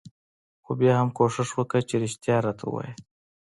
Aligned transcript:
خو 0.63 0.71
بيا 0.79 0.93
هم 0.99 1.09
کوښښ 1.17 1.49
وکه 1.55 1.79
چې 1.87 1.95
رښتيا 2.03 2.35
راته 2.45 2.65
وايې. 2.69 2.93